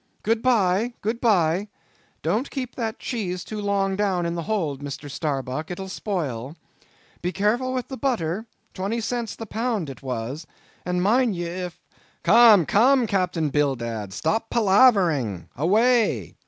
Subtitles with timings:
[0.23, 1.67] Good bye, good bye!
[2.23, 5.07] Don't keep that cheese too long down in the hold, Mr.
[5.11, 6.55] Starbuck; it'll spoil.
[7.21, 10.47] Be careful with the butter—twenty cents the pound it was,
[10.87, 11.83] and mind ye, if—"
[12.23, 16.33] "Come, come, Captain Bildad; stop palavering,—away!"